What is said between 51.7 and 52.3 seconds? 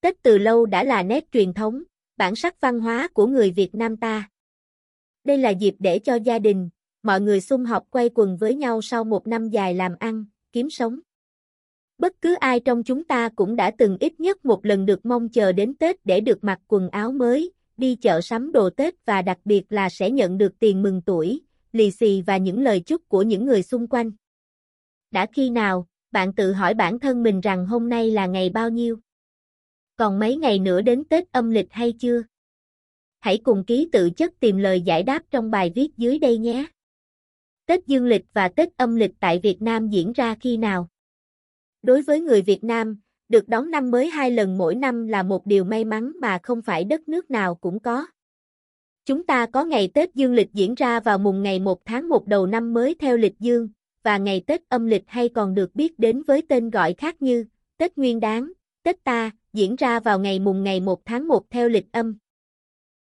tháng 1